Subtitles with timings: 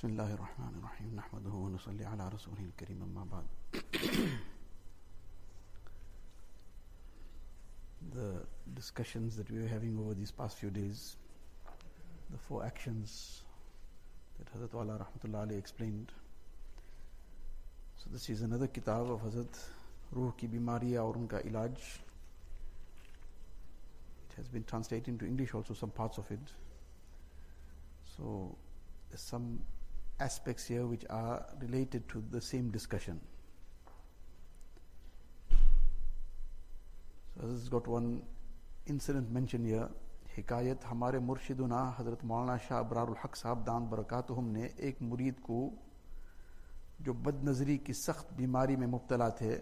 [0.00, 3.44] بسم الله الرحمن الرحيم نحمده ونصلي على رسوله الكريم أما بعد
[8.14, 11.16] The discussions that we were having over these past few days,
[12.30, 13.42] the four actions
[14.38, 16.12] that Hazrat Wala Rahmatullah Ali explained.
[17.96, 19.58] So this is another kitab of Hazrat
[20.12, 21.76] Ruh ki bimari aur unka ilaj.
[24.28, 26.52] It has been translated into English also, some parts of it.
[28.16, 28.56] So
[29.10, 29.60] there's some
[30.21, 33.19] aspects here which are related to the same discussion.
[37.35, 38.21] So this has got one
[38.87, 39.89] incident mentioned here.
[40.35, 45.57] حکایت ہمارے مرشدنا حضرت مولانا شاہ ابرار الحق صاحب دان برکاتہم نے ایک مرید کو
[47.05, 49.57] جو بد نظری کی سخت بیماری میں مبتلا تھے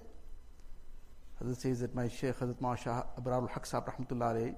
[1.42, 4.52] حضرت سیز مائی شیخ حضرت مولانا شاہ ابرار الحق صاحب رحمۃ اللہ علیہ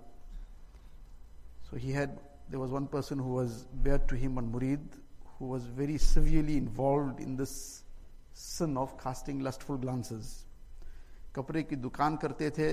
[1.70, 2.20] so he had
[2.52, 4.96] there was one person who was bared to him on Murid
[5.42, 7.84] who was very severely involved in this
[8.32, 10.28] sin of casting lustful glances.
[11.34, 12.68] کپڑے کی دکان کرتے تھے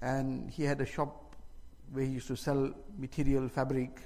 [0.00, 1.08] and he had a shop
[1.94, 2.64] where he to sell
[2.98, 4.00] material fabric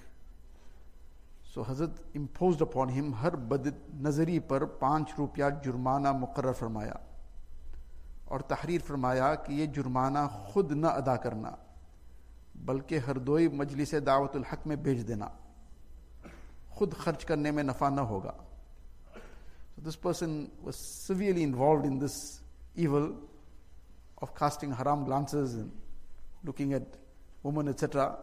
[1.54, 3.66] so Hazrat imposed upon ہم ہر بد
[4.02, 6.94] نظری پر پانچ روپیہ جرمانہ مقرر فرمایا
[8.24, 11.56] اور تحریر فرمایا کہ یہ جرمانہ خود نہ ادا کرنا،
[12.66, 15.28] بلکہ ہر دوئی مجلس دعوت الحق میں بھیج دینا
[16.77, 18.39] खुद खर्च करने में नफा न होगा
[19.75, 22.41] So this person was severely involved in this
[22.75, 23.15] evil
[24.21, 25.71] of casting haram glances and
[26.43, 26.83] looking at
[27.41, 28.17] women, etc.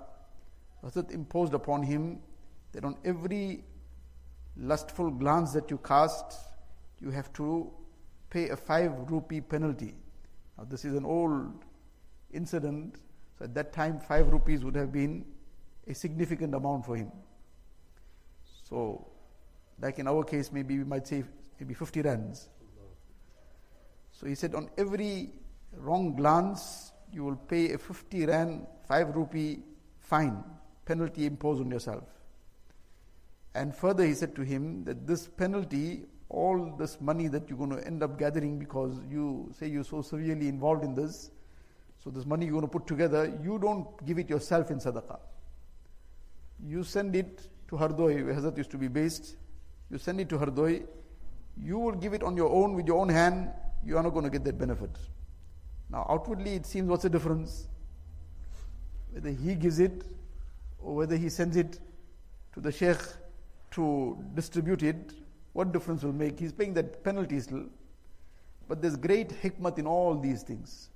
[0.85, 2.21] Hazrat imposed upon him
[2.73, 3.65] that on every
[4.57, 6.39] lustful glance that you cast,
[7.01, 7.71] you have to
[8.31, 9.95] pay a five rupee penalty.
[10.57, 11.65] Now, this is an old
[12.33, 12.97] incident,
[13.39, 15.25] so at that time, five rupees would have been
[15.87, 17.11] a significant amount for him.
[18.68, 19.08] So,
[19.80, 21.24] like in our case, maybe we might say
[21.60, 22.50] maybe 50 rands.
[24.12, 25.32] So he said, on every
[25.78, 29.60] wrong glance, you will pay a 50 rand, 5 rupee
[30.00, 30.44] fine,
[30.86, 32.04] penalty imposed on yourself.
[33.54, 37.72] And further, he said to him that this penalty, all this money that you're going
[37.72, 41.32] to end up gathering because you say you're so severely involved in this,
[42.04, 45.20] so this money you're going to put together, you don't give it yourself in sadaqah.
[46.66, 49.36] You send it to Hardoi, where Hazrat used to be based.
[49.90, 50.86] You send it to Hardoi.
[51.58, 53.52] You will give it on your own with your own hand.
[53.84, 54.92] You are not going to get that benefit.
[55.90, 57.68] Now, outwardly, it seems what's the difference?
[59.12, 60.04] Whether he gives it
[60.80, 61.80] or whether he sends it
[62.54, 63.00] to the sheikh
[63.72, 65.14] to distribute it,
[65.54, 66.40] what difference will make?
[66.40, 67.66] He's paying that penalty still.
[68.68, 70.90] But there's great hikmat in all these things.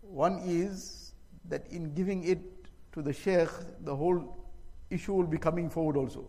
[0.00, 1.12] One is
[1.48, 2.40] that in giving it
[2.92, 3.50] to the sheikh,
[3.84, 4.45] the whole
[4.90, 6.26] issue will be coming forward also.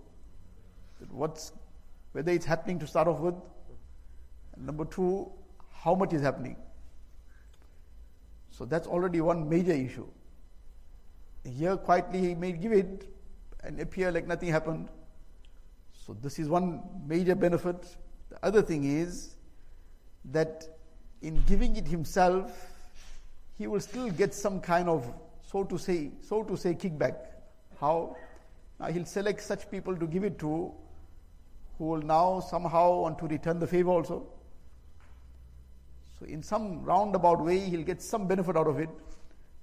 [1.10, 1.52] What's
[2.12, 3.36] whether it's happening to start off with,
[4.58, 5.32] number two,
[5.72, 6.56] how much is happening.
[8.50, 10.08] So that's already one major issue.
[11.44, 13.08] Here, quietly, he may give it
[13.64, 14.90] and appear like nothing happened.
[16.06, 17.86] So, this is one major benefit.
[18.30, 19.36] The other thing is
[20.32, 20.68] that
[21.22, 22.52] in giving it himself,
[23.58, 25.06] he will still get some kind of,
[25.52, 27.16] so to say, so to say, kickback.
[27.80, 28.16] How?
[28.80, 30.72] Now he'll select such people to give it to
[31.78, 34.28] who will now somehow want to return the favor also.
[36.20, 38.90] So, in some roundabout way, he'll get some benefit out of it.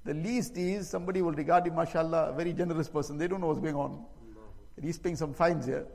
[0.05, 3.19] The least is somebody will regard him, mashallah, a very generous person.
[3.19, 4.05] They don't know what's going on.
[4.77, 5.87] And he's paying some fines here.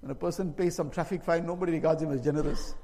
[0.00, 2.74] When a person pays some traffic fine, nobody regards him as generous.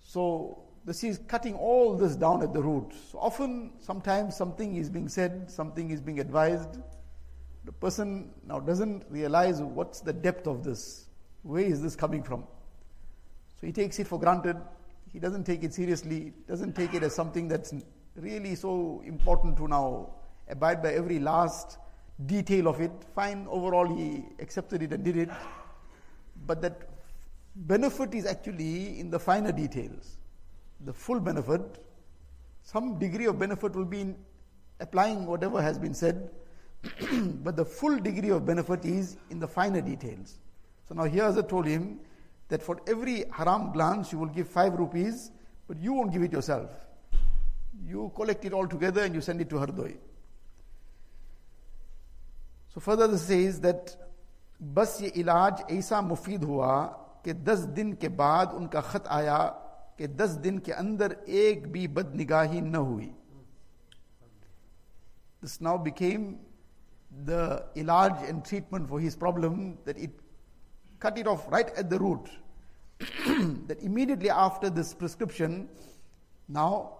[0.00, 2.94] So, this is cutting all this down at the root.
[3.12, 6.78] So, often, sometimes something is being said, something is being advised.
[7.66, 11.08] The person now doesn't realize what's the depth of this.
[11.42, 12.44] Where is this coming from?
[13.60, 14.56] So he takes it for granted.
[15.12, 17.74] He doesn't take it seriously, doesn't take it as something that's
[18.16, 20.14] really so important to now
[20.48, 21.76] abide by every last
[22.24, 22.92] detail of it.
[23.14, 25.28] Fine, overall, he accepted it and did it.
[26.46, 26.88] But that
[27.54, 30.16] benefit is actually in the finer details
[30.85, 31.61] The full benefit,
[32.63, 34.15] some degree of benefit will be in
[34.79, 36.29] applying whatever has been said,
[37.43, 40.37] but the full degree of benefit is in the finer details.
[40.87, 41.99] So now here, as I told him,
[42.49, 45.31] that for every haram glance you will give five rupees,
[45.67, 46.69] but you won't give it yourself.
[47.85, 49.95] You collect it all together and you send it to Hardoi.
[52.73, 53.95] So further this says that
[54.63, 56.83] बस ये इलाज ऐसा मुफीद हुआ
[57.25, 59.37] कि दस दिन के बाद उनका खत आया
[59.97, 63.13] कि दस दिन के अंदर एक भी बदनिगाही न हुई
[65.43, 66.39] This now became
[67.25, 70.11] the ilaj and treatment for his problem that it
[70.99, 72.29] cut it off right at the root.
[73.67, 75.67] that immediately after this prescription,
[76.47, 76.99] now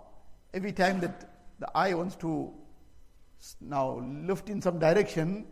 [0.54, 1.30] every time that
[1.60, 2.52] the eye wants to
[3.62, 4.02] now
[4.32, 5.46] lift in some direction,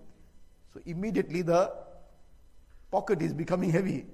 [0.74, 1.72] so immediately the
[2.92, 4.06] pocket is becoming heavy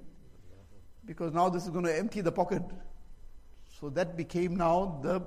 [1.04, 2.62] because now this is going to empty the pocket.
[3.79, 5.21] So that became now the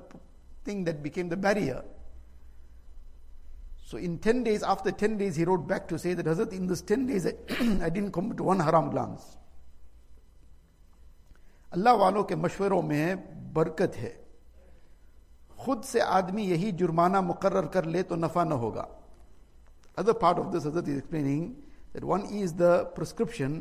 [0.64, 1.82] thing that became the barrier.
[3.84, 6.68] So in 10 days, after 10 days, he wrote back to say that Hazrat, in
[6.68, 9.34] so that became I, the thing became one haram glance.
[11.72, 13.14] Allah والوں کے مشوروں میں
[13.52, 14.10] برکت ہے
[15.64, 18.84] خود سے آدمی یہی جرمانہ مقرر کر لے تو نفع نہ ہوگا
[19.96, 20.88] other part of this Hazrat
[22.96, 23.60] prescription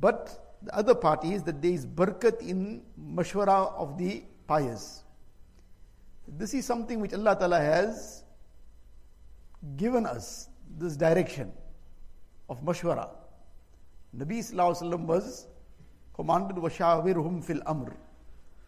[0.00, 0.28] but
[0.62, 5.04] the other part is that there is barakat in mashwara of the pious.
[6.26, 8.24] This is something which Allah Ta'ala has
[9.76, 11.52] given us, this direction
[12.48, 13.08] of mashwara.
[14.16, 15.46] Nabi Sallallahu was
[16.14, 17.96] commanded washawirhum fil amr.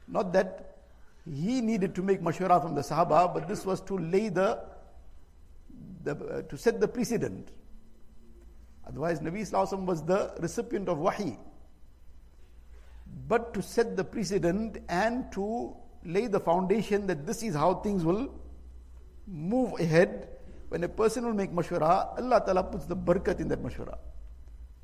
[0.07, 0.77] Not that
[1.25, 4.61] he needed to make mashwara from the Sahaba, but this was to lay the
[6.03, 7.51] the, uh, to set the precedent.
[8.87, 11.39] Otherwise, Nabi Wasallam was the recipient of wahi.
[13.29, 15.75] but to set the precedent and to
[16.05, 18.33] lay the foundation that this is how things will
[19.27, 20.29] move ahead.
[20.69, 23.99] When a person will make mashwara, Allah Ta'ala puts the barakat in that mashwara.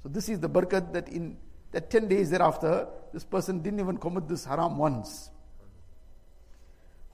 [0.02, 1.36] So this is the barakat that in
[1.72, 5.30] that 10 days thereafter, this person didn't even commit this haram once.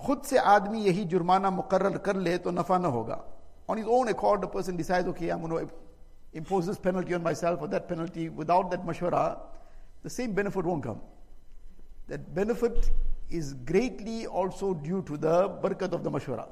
[0.06, 3.16] خود سے آدمی یہی جرمانہ مقرر کر لے تو نفع نہ ہوگا
[3.68, 5.64] on is own accord person decide okay I
[6.38, 9.22] impose this penalty on myself that penalty without that مشورہ
[10.04, 11.00] the same benefit won't come.
[12.08, 12.90] That benefit
[13.30, 16.44] is greatly also due to the برکت آف دا مشورہ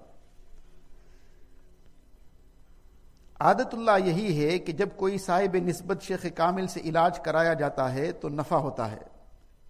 [3.41, 7.93] عادت اللہ یہی ہے کہ جب کوئی صاحب نسبت شیخ کامل سے علاج کرایا جاتا
[7.95, 8.99] ہے تو نفع ہوتا ہے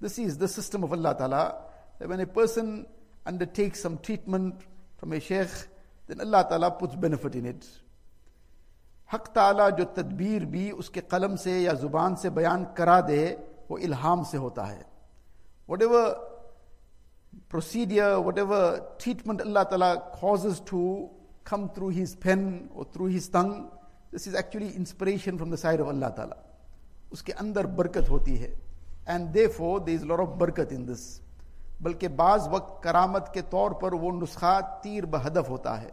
[0.00, 1.44] دس is the system of Allah Ta'ala
[2.00, 2.82] when a person
[3.55, 4.62] undertake some treatment
[5.00, 5.65] from a sheikh
[6.09, 7.65] then Allah تعالیٰ پٹس بینیفٹ ان اٹ
[9.11, 13.25] حق تعالیٰ جو تدبیر بھی اس کے قلم سے یا زبان سے بیان کرا دے
[13.70, 14.82] وہ الہام سے ہوتا ہے۔
[15.82, 16.14] Whatever
[17.49, 21.06] procedure whatever treatment Allah Ta'ala causes to
[21.44, 23.52] come through his pen or through his tongue
[24.17, 26.37] this is actually inspiration from the side of Allah Ta'ala.
[27.11, 28.58] اس کے اندر برکت ہوتی ہے۔
[29.06, 31.20] اینڈ دے فو دے از لور آف برکت ان دس
[31.81, 35.90] بلکہ بعض وقت کرامت کے طور پر وہ نسخہ تیر بہدف ہوتا ہے۔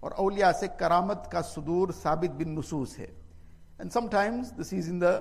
[0.00, 3.06] اور اولیاء سے کرامت کا صدور ثابت بن نصوص ہے۔
[3.78, 5.18] And sometimes this is in the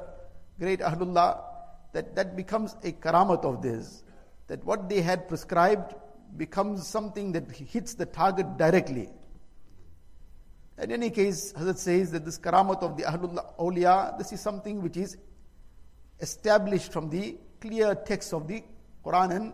[0.62, 1.53] great اہل Allah
[1.94, 4.04] that that becomes a karamat of this
[4.48, 5.96] that what they had prescribed
[6.36, 9.10] becomes something that hits the target directly.
[10.80, 14.82] In any case Hazrat says that this karamat of the Ahlullah awliya this is something
[14.82, 15.18] which is
[16.20, 18.64] established from the clear text of the
[19.06, 19.54] Quran and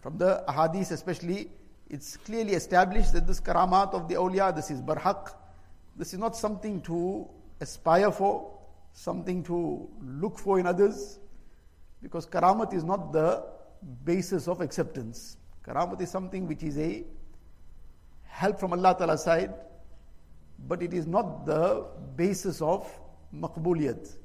[0.00, 1.50] from the ahadith especially.
[1.88, 5.34] It's clearly established that this karamat of the awliya, this is barhaq.
[5.96, 7.28] This is not something to
[7.60, 8.50] aspire for,
[8.94, 11.18] something to look for in others,
[12.02, 13.44] because karamat is not the
[14.04, 15.36] basis of acceptance.
[15.66, 17.04] Karamat is something which is a
[18.24, 19.54] help from Allah Ta'ala side,
[20.66, 22.88] but it is not the basis of
[23.34, 24.16] maqbuliyat.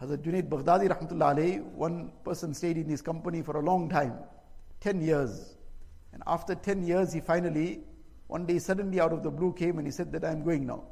[0.00, 4.14] Hazrat Junaid Baghdadi rahmatullah alayhi, one person stayed in his company for a long time.
[4.80, 5.56] 10 years.
[6.12, 7.80] And after 10 years, he finally,
[8.28, 10.84] one day suddenly out of the blue came and he said that I'm going now.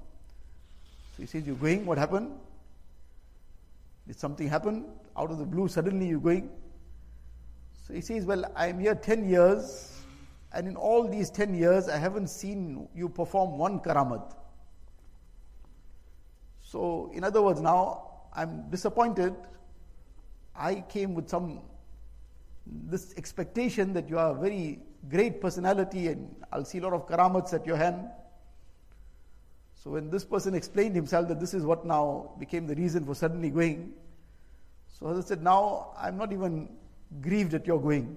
[1.16, 1.86] So he says, You're going?
[1.86, 2.32] What happened?
[4.06, 4.84] Did something happen?
[5.16, 6.50] Out of the blue, suddenly you're going?
[7.86, 10.00] So he says, Well, I'm here 10 years,
[10.52, 14.34] and in all these 10 years, I haven't seen you perform one karamat.
[16.60, 19.34] So, in other words, now I'm disappointed.
[20.54, 21.62] I came with some
[22.66, 27.06] this expectation that you are a very great personality and I'll see a lot of
[27.08, 28.08] karamats at your hand.
[29.86, 33.14] So when this person explained himself that this is what now became the reason for
[33.14, 33.92] suddenly going,
[34.88, 36.70] so I said, now I'm not even
[37.20, 38.16] grieved at your going.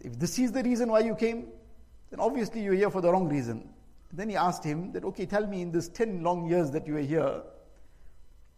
[0.00, 1.46] If this is the reason why you came,
[2.10, 3.68] then obviously you're here for the wrong reason.
[4.12, 6.94] Then he asked him that, okay, tell me in this 10 long years that you
[6.94, 7.40] were here,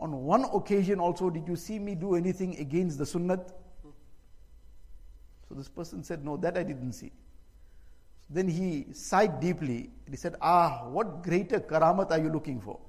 [0.01, 3.47] on one occasion also did you see me do anything against the sunnat?
[5.51, 7.13] So this person said, No, that I didn't see.
[8.31, 12.81] Then he sighed deeply and he said, Ah, what greater karamat are you looking for?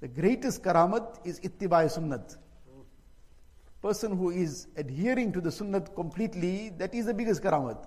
[0.00, 2.36] The greatest karamat is ittibai sunnat.
[3.82, 7.86] Person who is adhering to the sunnat completely, that is the biggest karamat.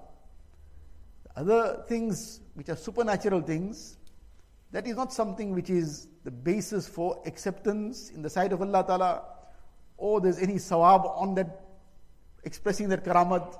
[1.35, 3.97] Other things which are supernatural things,
[4.71, 8.83] that is not something which is the basis for acceptance in the sight of Allah
[8.85, 9.23] Ta'ala,
[9.97, 11.65] or there's any sawab on that,
[12.43, 13.57] expressing that karamat.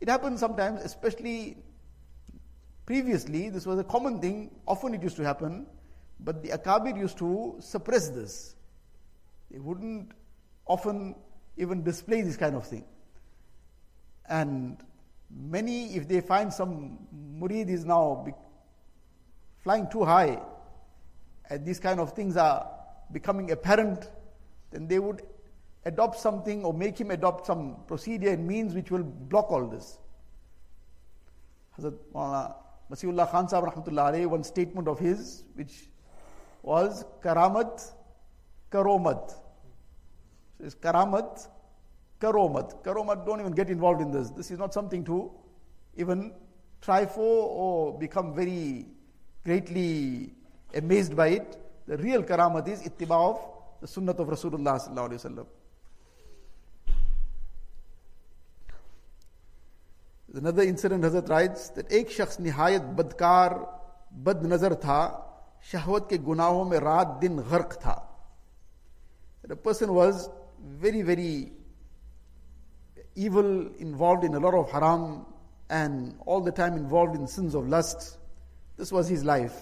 [0.00, 1.56] It happens sometimes, especially
[2.84, 5.66] previously, this was a common thing, often it used to happen,
[6.20, 8.56] but the Akabir used to suppress this.
[9.50, 10.12] They wouldn't
[10.66, 11.14] often
[11.56, 12.84] even display this kind of thing.
[14.28, 14.76] And
[15.30, 16.98] many, if they find some
[17.38, 18.32] murid is now be-
[19.62, 20.40] flying too high,
[21.48, 22.68] and these kind of things are
[23.12, 24.10] becoming apparent,
[24.70, 25.22] then they would
[25.86, 29.98] adopt something or make him adopt some procedure and means which will block all this.
[31.78, 32.54] Hazrat
[32.90, 35.88] Masihullah Khan Sahib Rahmatullah one statement of his, which
[36.62, 37.92] was Karamat,
[38.70, 39.30] Karomat.
[40.58, 41.46] So it's Karamat,
[42.20, 42.82] Karomat.
[42.82, 44.30] Karomat, don't even get involved in this.
[44.30, 45.30] This is not something to
[45.96, 46.32] even
[46.80, 48.86] try for or become very
[49.44, 50.32] greatly
[50.74, 51.56] amazed by it.
[51.86, 53.40] The real Karamat is ittiba of
[53.80, 55.46] the Sunnah of Rasulullah sallallahu alaihi wasallam.
[60.36, 63.50] another incident Hazrat writes that ایک شخص نہایت بدکار
[64.22, 64.98] بد نظر تھا
[65.70, 67.96] شہوت کے گناہوں میں رات دن غرق تھا
[69.62, 70.28] person was
[70.80, 71.32] very very
[73.16, 73.46] evil
[73.78, 75.04] involved in love of حرام
[75.70, 78.08] and all the time involved in sins of lust
[78.78, 79.60] this was his life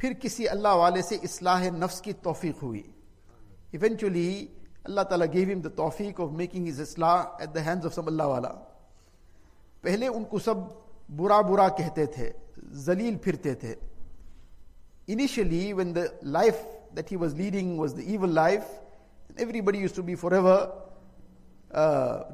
[0.00, 2.82] پھر کسی اللہ والے سے اصلاح نفس کی توفیق ہوئی
[3.72, 4.46] ایونچولی
[4.84, 8.06] اللہ تعالیٰ گیو ہم دا توفیق آف میکنگ ہز اصلاح at the hands of some
[8.06, 8.52] Allah والا
[9.82, 10.54] پہلے ان کو سب
[11.16, 12.32] برا برا کہتے تھے
[12.72, 13.74] زلیل پھرتے تھے۔
[15.06, 16.56] Initially when the life
[16.96, 18.62] that he was leading was the evil life
[19.60, 20.58] everybody use to be forever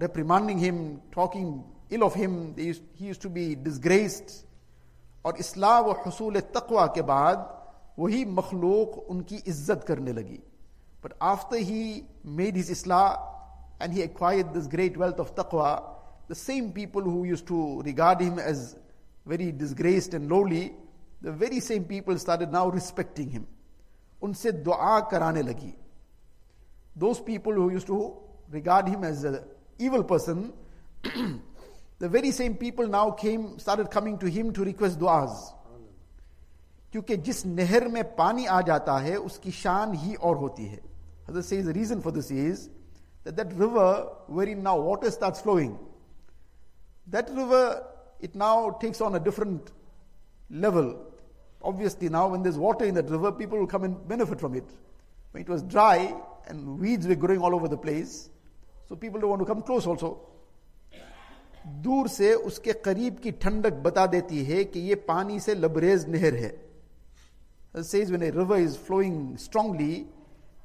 [0.00, 1.58] reprimanding him talking
[1.90, 4.30] ill of him he use to be disgraced
[5.22, 7.36] اور اسلام و حصول تقوا کے بعد
[7.96, 10.38] وہی مخلوق ان کی عزت کرنے لگی۔
[11.02, 13.08] But after he made his اصلاح
[13.80, 15.78] and he acquire this great wealth of تقوا
[16.27, 18.75] the same people who used to regard him as
[19.25, 20.73] very disgraced and lowly,
[21.21, 23.47] the very same people started now respecting him.
[24.21, 25.73] Unse dua karane lagi.
[26.95, 28.15] Those people who used to
[28.49, 29.39] regard him as an
[29.79, 30.53] evil person,
[31.03, 35.53] the very same people now came, started coming to him to request du'as.
[36.93, 40.79] क्योंकि जिस नहर में पानी आ जाता है उसकी शान ही और होती है
[41.27, 42.69] Hazrat says the reason for this is
[43.23, 45.79] that that river wherein now water starts flowing,
[47.07, 47.83] that river,
[48.19, 49.71] it now takes on a different
[50.49, 50.99] level.
[51.61, 54.65] Obviously, now when there's water in that river, people will come and benefit from it.
[55.31, 56.13] When it was dry
[56.47, 58.29] and weeds were growing all over the place,
[58.87, 60.19] so people don't want to come close also.
[61.81, 66.35] दूर से उसके करीब की ठंडक बता देती है कि ये पानी से लबरेज नहर
[66.35, 66.51] है
[67.81, 70.05] says when a river is flowing strongly,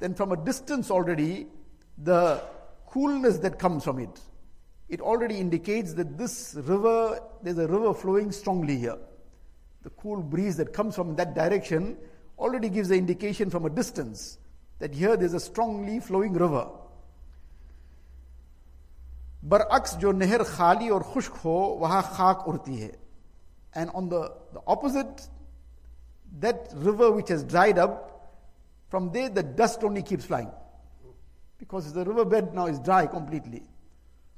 [0.01, 1.47] then from a distance already,
[1.97, 2.43] the
[2.87, 4.21] coolness that comes from it,
[4.89, 8.97] it already indicates that this river, there's a river flowing strongly here.
[9.83, 11.97] The cool breeze that comes from that direction
[12.39, 14.39] already gives the indication from a distance
[14.79, 16.67] that here there's a strongly flowing river.
[19.45, 22.89] बरअक्स जो नहर खाली और खुश्क हो वहां खाक उड़ती है
[23.77, 25.21] and on the opposite
[26.45, 27.93] that river which has dried up
[28.91, 30.49] from there the dust only keeps flying
[31.61, 33.63] because the river bed now is dry completely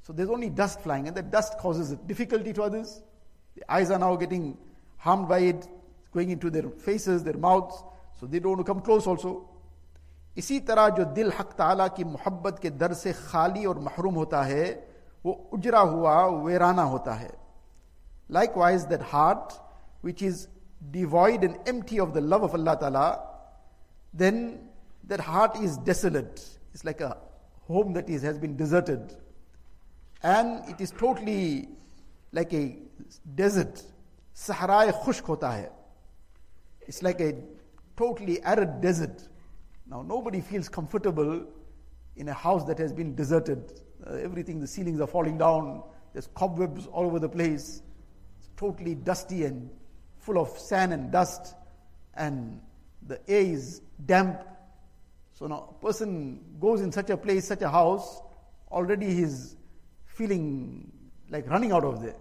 [0.05, 3.01] so there's only dust flying, and that dust causes difficulty to others.
[3.55, 4.57] The eyes are now getting
[4.97, 5.67] harmed by it,
[6.11, 7.83] going into their faces, their mouths,
[8.19, 9.47] so they don't want to come close also.
[10.37, 14.41] इसी तरह जो दिल हक ताला की मोहब्बत के दर से खाली और महरूम होता
[14.43, 14.65] है
[15.25, 16.13] वो उजरा हुआ
[16.45, 17.31] वेराना होता है
[18.37, 19.53] likewise that heart
[20.05, 20.47] which is
[20.91, 23.03] devoid and empty of the love of Allah ताला
[24.23, 24.39] then
[25.09, 26.39] that heart is desolate
[26.71, 27.11] it's like a
[27.71, 29.13] home that is, has been deserted
[30.26, 31.68] and it is totally
[32.32, 32.76] like a
[33.36, 33.80] desert.
[34.34, 35.68] Sahara khushk hota hai.
[36.88, 37.34] It's like a
[37.96, 39.22] totally arid desert.
[39.88, 41.46] Now nobody feels comfortable
[42.16, 43.80] in a house that has been deserted.
[44.04, 45.84] Uh, everything, the ceilings are falling down.
[46.12, 47.82] There's cobwebs all over the place.
[48.40, 49.70] It's totally dusty and
[50.18, 51.54] full of sand and dust.
[52.14, 52.60] And
[53.06, 54.42] the air is damp.
[55.34, 58.22] So now a person goes in such a place, such a house,
[58.72, 59.54] already he's
[60.16, 60.90] feeling
[61.28, 62.16] like running out of there.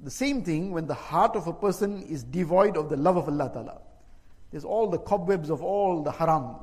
[0.00, 3.28] The same thing when the heart of a person is devoid of the love of
[3.28, 3.80] Allah Ta'ala.
[4.50, 6.56] There's all the cobwebs of all the haram.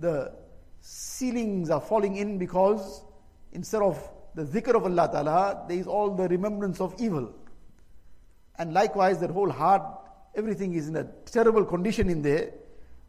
[0.00, 0.32] The
[0.80, 3.04] ceilings are falling in because
[3.52, 3.98] instead of
[4.34, 7.32] the dhikr of Allah Ta'ala, there is all the remembrance of evil.
[8.58, 9.82] And likewise, that whole heart,
[10.34, 12.52] everything is in a terrible condition in there.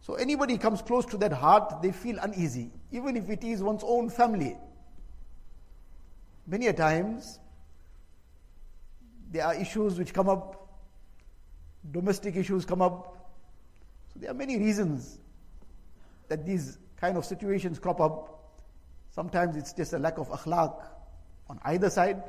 [0.02, 3.84] So anybody comes close to that heart, they feel uneasy, even if it is one's
[3.84, 4.56] own family.
[6.48, 7.40] Many a times,
[9.32, 10.70] there are issues which come up,
[11.92, 13.32] domestic issues come up.
[14.14, 15.20] So there are many reasons
[16.28, 18.54] that these kind of situations crop up.
[19.12, 20.84] Sometimes it's just a lack of akhlaq
[21.50, 22.24] on either side.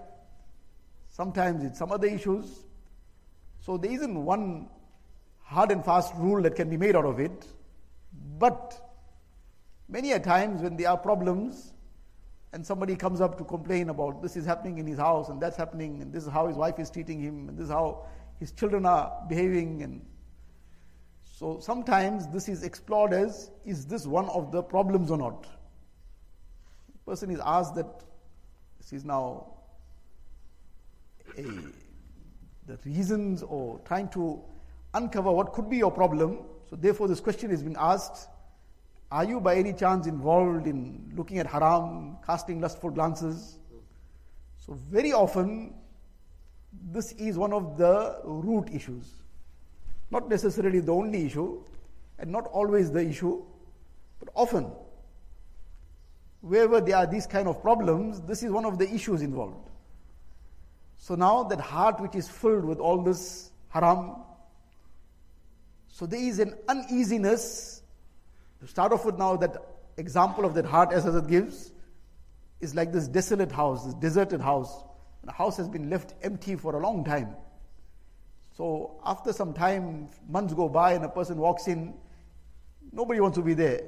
[1.11, 2.65] Sometimes it's some other issues.
[3.61, 4.69] So there isn't one
[5.43, 7.47] hard and fast rule that can be made out of it.
[8.39, 8.81] But
[9.89, 11.73] many a times when there are problems
[12.57, 15.59] and somebody comes up to complain about this is happening in his house and that's
[15.59, 18.07] happening and this is how his wife is treating him and this is how
[18.41, 20.01] his children are behaving and
[21.23, 25.43] so sometimes this is explored as is this one of the problems or not?
[25.43, 28.05] The person is asked that
[28.79, 29.49] this is now
[31.37, 34.41] a, the reasons or trying to
[34.95, 36.39] uncover what could be your problem.
[36.71, 38.31] So therefore this question is being asked
[39.11, 43.59] are you by any chance involved in looking at haram, casting lustful glances?
[44.59, 45.75] So, very often,
[46.91, 49.13] this is one of the root issues.
[50.11, 51.63] Not necessarily the only issue,
[52.19, 53.45] and not always the issue,
[54.19, 54.73] but often,
[56.41, 59.71] wherever there are these kind of problems, this is one of the issues involved.
[60.99, 64.17] So, now that heart which is filled with all this haram,
[65.89, 67.76] so there is an uneasiness
[68.61, 69.57] to start off with now, that
[69.97, 71.73] example of that heart as it gives
[72.61, 74.85] is like this desolate house, this deserted house.
[75.25, 77.35] The house has been left empty for a long time.
[78.57, 81.95] So after some time, months go by and a person walks in,
[82.93, 83.83] nobody wants to be there.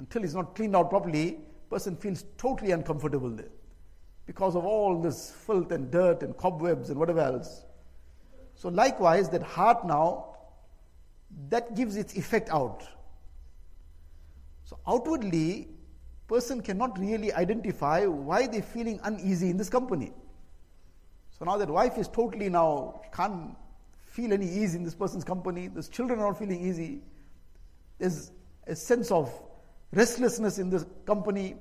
[0.00, 1.38] Until it's not cleaned out properly,
[1.70, 3.48] person feels totally uncomfortable there.
[4.26, 7.64] Because of all this filth and dirt and cobwebs and whatever else.
[8.54, 10.36] So likewise, that heart now,
[11.48, 12.82] that gives its effect out.
[14.68, 15.66] So outwardly,
[16.26, 20.12] person cannot really identify why they're feeling uneasy in this company.
[21.30, 23.56] So now that wife is totally now can't
[24.04, 27.00] feel any ease in this person's company, these children are not feeling easy.
[27.98, 28.30] There's
[28.66, 29.32] a sense of
[29.92, 31.56] restlessness in this company,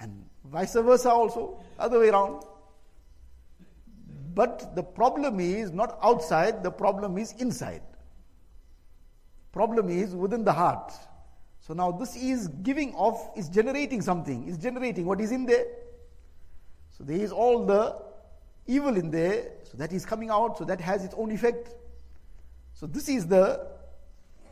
[0.00, 2.42] and vice versa also, other way around.
[4.34, 7.82] But the problem is not outside, the problem is inside.
[9.52, 10.92] Problem is within the heart.
[11.66, 15.64] So now this is giving off, is generating something, is generating what is in there.
[16.92, 17.96] So there is all the
[18.68, 21.74] evil in there, so that is coming out, so that has its own effect.
[22.74, 23.66] So this is the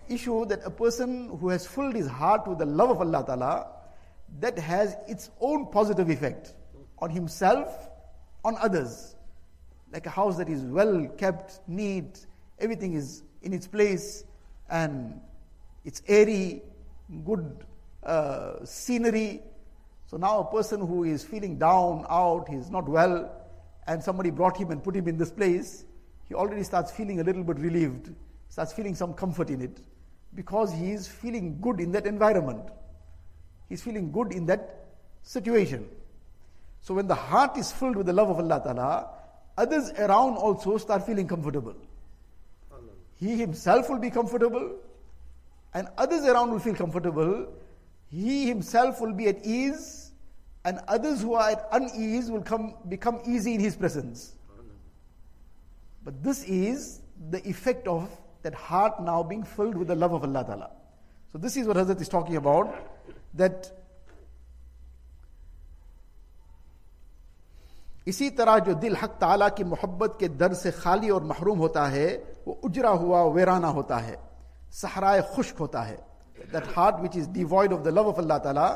[0.09, 3.69] issue that a person who has filled his heart with the love of Allah Ta'ala,
[4.41, 6.55] that has its own positive effect
[6.99, 7.91] on himself,
[8.45, 9.15] on others.
[9.93, 12.27] Like a house that is well kept, neat,
[12.59, 14.25] everything is in its place,
[14.69, 15.21] and
[15.85, 16.63] it's airy,
[17.25, 17.65] good
[18.03, 19.43] uh, scenery.
[20.07, 23.31] So now a person who is feeling down, out, he's not well,
[23.87, 25.85] and somebody brought him and put him in this place,
[26.29, 28.15] he already starts feeling a little bit relieved,
[28.49, 29.79] starts feeling some comfort in it,
[30.35, 32.63] because he is feeling good in that environment.
[33.69, 34.87] He's feeling good in that
[35.23, 35.89] situation.
[36.81, 39.09] So when the heart is filled with the love of Allah Ta'ala,
[39.57, 41.75] others around also start feeling comfortable.
[43.17, 44.77] He himself will be comfortable,
[45.74, 47.48] and others around will feel comfortable,
[48.10, 50.12] he himself will be at ease,
[50.66, 54.36] and others who are at unease will come, become easy in his presence.
[56.04, 58.10] But this is the effect of
[58.42, 60.72] that heart now being filled with the love of Allah Ta'ala.
[61.32, 62.74] So this is what Hazrat is talking about,
[63.36, 63.72] that
[68.08, 71.86] इसी तरह जो दिल हक ताला की मोहब्बत के दर से खाली और महरूम होता
[71.94, 72.08] है
[72.48, 74.16] वो उजरा हुआ वेराना होता है
[74.81, 75.97] سہرائے خشک ہوتا ہے
[76.53, 78.69] that heart which is devoid of the love of Allah Ta'ala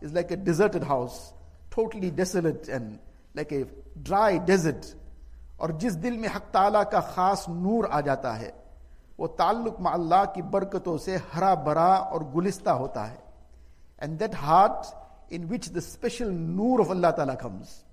[0.00, 1.32] is like a deserted house
[1.70, 2.98] totally desolate and
[3.34, 3.64] like a
[4.02, 4.94] dry desert
[5.56, 8.50] اور جس دل میں حق تعالیٰ کا خاص نور آ جاتا ہے
[9.18, 13.16] وہ تعلق مع اللہ کی برکتوں سے ہرا بھرا اور گلستہ ہوتا ہے
[13.98, 14.86] and that heart
[15.30, 17.84] in which the special Noor of Allah Ta'ala comes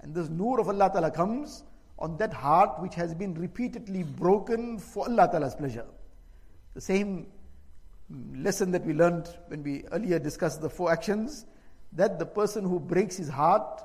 [0.00, 1.62] and this Noor of Allah Ta'ala comes
[1.98, 5.86] on that heart which has been repeatedly broken for Allah Ta'ala's pleasure
[6.76, 7.28] The same
[8.34, 11.46] lesson that we learned when we earlier discussed the four actions
[11.94, 13.80] that the person who breaks his heart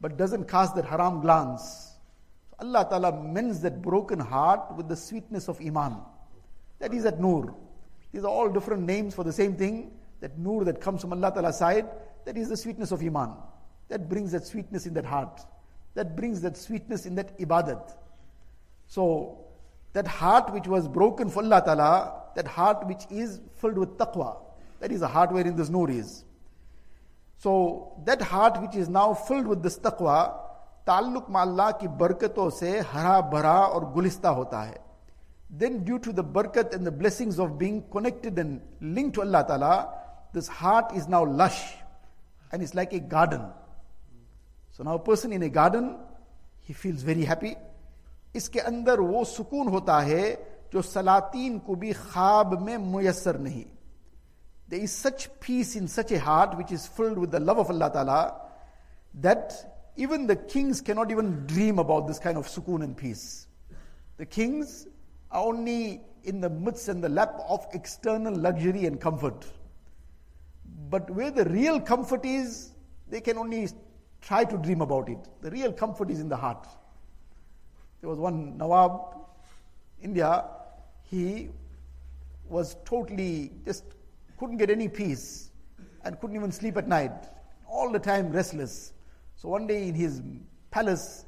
[0.00, 1.92] but doesn't cast that haram glance.
[2.58, 5.98] Allah Ta'ala mends that broken heart with the sweetness of Iman.
[6.80, 7.54] That is that nur.
[8.10, 9.92] These are all different names for the same thing.
[10.18, 11.86] That nur that comes from Allah Ta'ala's side,
[12.24, 13.36] that is the sweetness of Iman.
[13.86, 15.42] That brings that sweetness in that heart.
[15.94, 17.94] That brings that sweetness in that ibadat.
[18.88, 19.45] So,
[19.96, 24.36] that heart which was broken for Allah Ta'ala, that heart which is filled with taqwa,
[24.80, 26.24] that is a heart wherein this nur is.
[27.38, 30.18] So that heart which is now filled with this taqwa,
[30.86, 34.74] ताल्लुक माल्ला की बरकतों से हरा भरा और गुलिस्ता
[35.50, 39.20] Then due to the to the and the blessings of being connected and linked to
[39.20, 39.74] to Allah Ta'ala
[40.34, 41.58] this heart is now lush
[42.52, 43.50] and it's like a garden
[44.76, 45.94] so now person in a garden
[46.68, 47.54] he feels very happy
[48.36, 50.34] اس کے اندر وہ سکون ہوتا ہے
[50.72, 53.62] جو سلاطین کو بھی خواب میں میسر نہیں۔
[54.70, 57.70] There is such peace in such a heart which is filled with the love of
[57.70, 58.24] Allah Ta'ala
[59.14, 59.52] that
[59.94, 63.46] even the kings can not even dream about this kind of سکون and peace
[64.18, 64.86] the kings
[65.28, 69.44] only in the midst and the lap of external luxury and comfort
[70.90, 72.72] but where the real comfort is
[73.10, 73.64] they can only
[74.28, 76.66] try to dream about it the real comfort is in the heart
[78.00, 79.16] There was one Nawab,
[80.02, 80.44] India,
[81.02, 81.48] he
[82.48, 83.84] was totally just
[84.38, 85.50] couldn't get any peace
[86.04, 87.12] and couldn't even sleep at night.
[87.68, 88.92] All the time restless.
[89.34, 90.22] So one day in his
[90.70, 91.24] palace,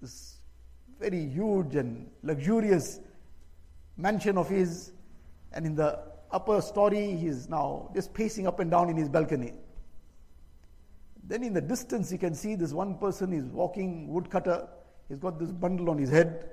[0.00, 0.38] this
[1.00, 3.00] very huge and luxurious
[3.96, 4.92] mansion of his,
[5.52, 9.08] and in the upper story, he is now just pacing up and down in his
[9.08, 9.54] balcony.
[11.24, 14.68] Then in the distance, you can see this one person is walking, woodcutter.
[15.08, 16.50] He's got this bundle on his head.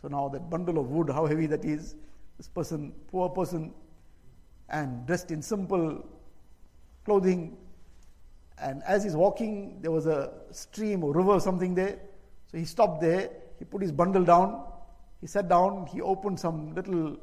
[0.00, 1.94] So now that bundle of wood, how heavy that is.
[2.36, 3.72] This person, poor person,
[4.68, 6.04] and dressed in simple
[7.04, 7.56] clothing.
[8.58, 11.98] And as he's walking, there was a stream or river or something there.
[12.50, 13.30] So he stopped there.
[13.58, 14.64] He put his bundle down
[15.22, 17.16] he sat down, he opened some little,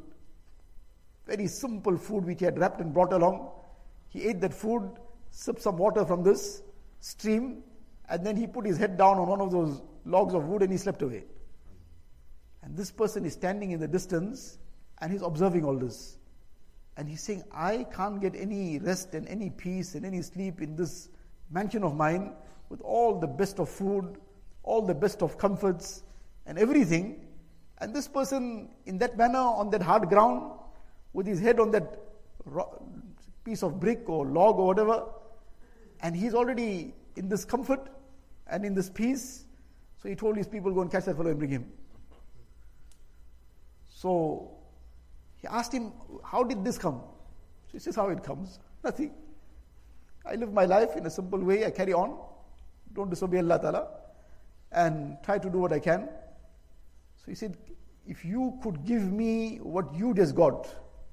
[1.28, 3.52] very simple food which he had wrapped and brought along.
[4.08, 4.90] He ate that food,
[5.32, 6.62] sipped some water from this
[7.02, 7.62] stream,
[8.08, 10.72] and then he put his head down on one of those logs of wood and
[10.72, 11.24] he slept away.
[12.64, 14.58] And this person is standing in the distance
[15.00, 16.18] and he's observing all this.
[16.98, 20.76] And he's saying, I can't get any rest and any peace and any sleep in
[20.76, 21.10] this
[21.50, 22.34] mansion of mine
[22.70, 24.18] with all the best of food,
[24.64, 26.04] all the best of comforts
[26.46, 27.26] and everything.
[27.80, 30.52] And this person, in that manner, on that hard ground,
[31.14, 32.00] with his head on that
[33.44, 35.06] piece of brick or log or whatever,
[36.02, 37.90] and he's already in this comfort
[38.48, 39.46] and in this peace.
[40.02, 41.66] So he told his people, Go and catch that fellow and bring him.
[43.90, 44.52] So
[45.38, 45.92] he asked him,
[46.24, 47.02] How did this come?
[47.68, 48.60] So he says, How it comes?
[48.84, 49.14] Nothing.
[50.26, 52.18] I live my life in a simple way, I carry on,
[52.94, 53.88] don't disobey Allah Ta'ala,
[54.72, 56.08] and try to do what I can.
[57.18, 57.58] So he said,
[58.08, 60.68] if you could give me what you just got,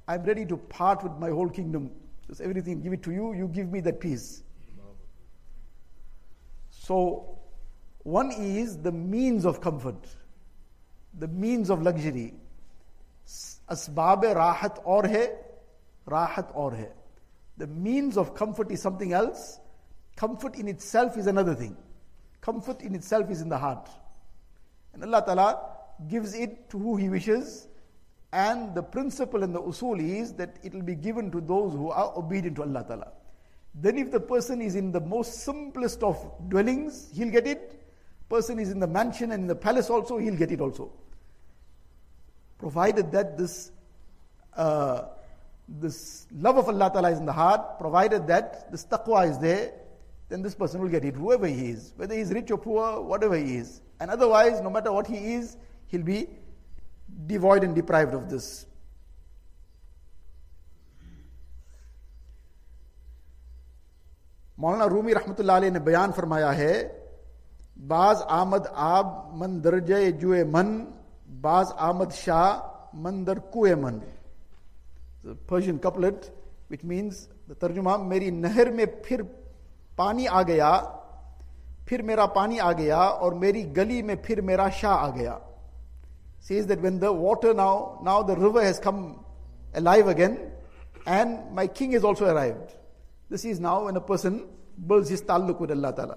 [0.08, 1.90] I'm ready to part with my whole kingdom.
[2.26, 4.42] Just everything, give it to you, you give me that peace.
[6.70, 7.35] So,
[8.06, 10.06] one is the means of comfort,
[11.18, 12.34] the means of luxury.
[13.68, 15.30] Asbab rahat or hai,
[16.08, 16.90] rahat or hai.
[17.56, 19.58] The means of comfort is something else.
[20.14, 21.76] Comfort in itself is another thing.
[22.40, 23.90] Comfort in itself is in the heart.
[24.94, 25.60] And Allah Ta'ala
[26.06, 27.66] gives it to who He wishes.
[28.32, 31.90] And the principle and the usul is that it will be given to those who
[31.90, 33.12] are obedient to Allah Ta'ala.
[33.74, 37.75] Then if the person is in the most simplest of dwellings, he'll get it
[38.29, 40.91] Person is in the mansion and in the palace also, he'll get it also.
[42.57, 43.71] Provided that this
[44.55, 45.03] uh,
[45.79, 49.71] this love of Allah Ta'ala is in the heart, provided that this taqwa is there,
[50.29, 53.01] then this person will get it, whoever he is, whether he is rich or poor,
[53.01, 53.81] whatever he is.
[53.99, 56.27] And otherwise, no matter what he is, he'll be
[57.27, 58.65] devoid and deprived of this.
[64.59, 66.73] मौलाना रूमी रहमतुल्लाह ने बयान फरमाया है
[67.76, 70.84] بعض آمد آب من درجہ جو من
[71.40, 72.58] بعض آمد شاہ
[73.02, 73.98] من در کوئے من۔
[75.46, 76.30] پرشین کپلٹ
[76.70, 77.26] وچ مینس
[77.60, 79.22] ترجمہ میری نہر میں پھر
[79.96, 80.70] پانی آ گیا،
[81.86, 85.38] پھر میرا پانی آ گیا اور میری گلی میں پھر میرا شاہ آ گیا.
[86.48, 89.12] Says that when the water now now the river has come
[89.74, 90.34] alive again
[91.06, 92.70] and my king is also arrived
[93.32, 94.36] this is now and a person
[94.88, 96.16] builds his تعلق ود اللہ تعالیٰ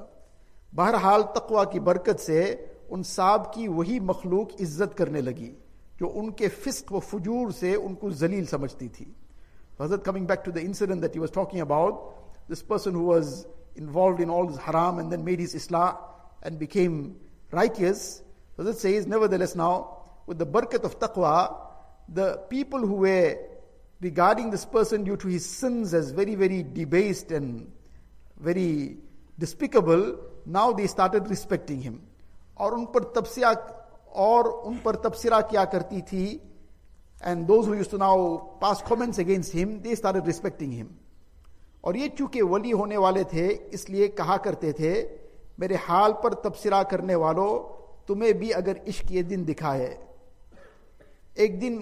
[0.74, 2.44] بہرحال تقوا کی برکت سے
[2.90, 5.54] ان صاحب کی وہی مخلوق عزت کرنے لگی،
[6.00, 9.06] جو ان کے فسق و فجور سے ان کو ذلیل سمجھتی تھی۔
[9.80, 11.96] Hazrat coming back to the incident that he was talking about
[12.52, 15.92] this person who was involved in all حرام and then made his اسلاح
[16.42, 17.02] and became
[17.54, 18.22] righteous
[18.60, 19.82] Hazrat says is nevertheless now
[20.28, 21.48] with the برکت of تقوا
[22.16, 23.20] the people who were
[24.02, 27.62] regarding this person due to his sins as very very debased and
[28.46, 28.72] very
[29.38, 30.12] despicable
[30.48, 31.98] now they started respecting him
[32.54, 33.54] اور ان پر تبصرہ
[34.26, 36.38] اور ان پر تبصرہ کیا کرتی تھی
[37.22, 40.88] and those who use to now pass comments against him they started respecting him
[41.82, 44.94] اور یہ چونکہ ولی ہونے والے تھے، اس لیے کہا کرتے تھے،
[45.58, 47.60] میرے حال پر تبصرہ کرنے والوں،
[48.08, 49.96] تمہیں بھی اگر عشق یہ دن دکھا ہے
[51.36, 51.78] ایک دن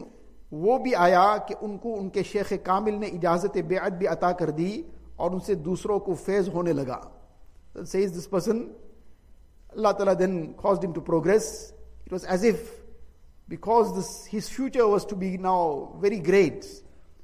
[0.51, 4.31] وہ بھی آیا کہ ان کو ان کے شیخ کامل نے اجازت بیعت بھی عطا
[4.31, 4.81] کر دی
[5.15, 6.99] اور ان سے دوسروں کو فیض ہونے لگا۔
[7.85, 8.73] says this person,
[9.75, 11.73] Allah Ta'ala then caused him to progress.
[12.05, 12.57] It was as if
[13.49, 16.65] because this, his future was to be now very great.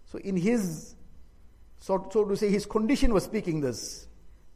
[0.06, 0.96] So in his,
[1.80, 4.08] so, so to say, his condition was speaking this.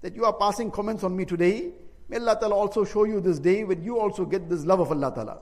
[0.02, 1.72] That you are passing comments on me today.
[2.08, 4.92] May Allah Ta'ala also show you this day when you also get this love of
[4.92, 5.40] Allah Ta'ala.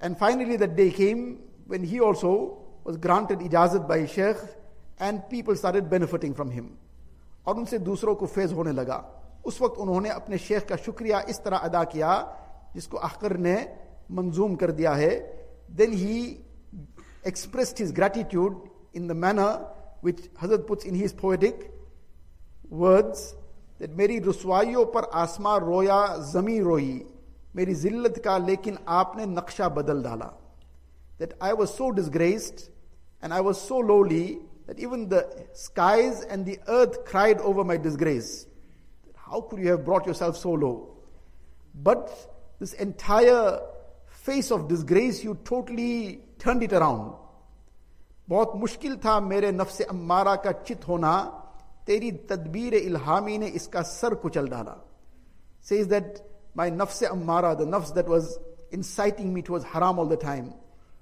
[0.00, 4.36] And finally that day came when he also was granted ijazat by Sheikh
[4.98, 6.78] and people started benefiting from him.
[7.44, 9.00] اور ان سے دوسروں کو فیض ہونے لگا۔
[9.44, 12.24] اس وقت انہوں نے اپنے شیخ کا شکریہ اس طرح ادا کیا
[12.74, 13.56] جس کو اخر نے
[14.10, 15.18] منظوم کر دیا ہے۔
[15.68, 16.42] Then he
[17.22, 18.56] expressed his gratitude
[18.92, 19.62] in the manner
[20.02, 21.64] which Hazrat puts in his poetic
[22.72, 23.34] words
[23.80, 27.02] that میری رسوائیوں پر آسماں رویا زمیں روئی،
[27.54, 30.28] میری ذلت کا لیکن آپ نے نقشہ بدل ڈالا۔
[31.18, 32.60] That I was so disgraced
[33.20, 34.38] and I was so lowly
[34.69, 38.47] that even the skies and the earth cried over my disgrace.
[39.15, 40.97] How could you have brought yourself so low?
[41.73, 42.09] But
[42.59, 43.59] this entire
[44.07, 47.13] face of disgrace, you totally turned it around.
[48.29, 51.13] बहुत मुश्किल था मेरे नफ्स अम्मारा का चित होना
[51.87, 54.75] तेरी तदबीर इल्हामी ने इसका सर कुचल डाला
[55.65, 56.21] says that
[56.53, 58.37] my nafs ammara, the nafs that was
[58.71, 60.53] inciting me towards haram all the time,